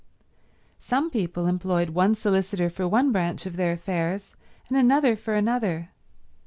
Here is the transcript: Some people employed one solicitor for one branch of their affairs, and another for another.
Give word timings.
Some 0.79 1.11
people 1.11 1.45
employed 1.45 1.91
one 1.91 2.15
solicitor 2.15 2.71
for 2.71 2.87
one 2.87 3.11
branch 3.11 3.45
of 3.45 3.55
their 3.55 3.73
affairs, 3.73 4.35
and 4.67 4.75
another 4.75 5.15
for 5.15 5.35
another. 5.35 5.89